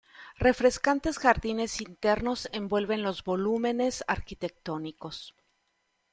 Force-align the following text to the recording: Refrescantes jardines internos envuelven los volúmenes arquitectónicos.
Refrescantes 0.45 1.19
jardines 1.19 1.79
internos 1.79 2.49
envuelven 2.53 3.03
los 3.03 3.23
volúmenes 3.23 4.03
arquitectónicos. 4.07 5.35